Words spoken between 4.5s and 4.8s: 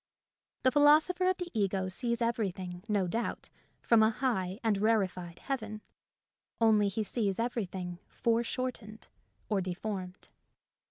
and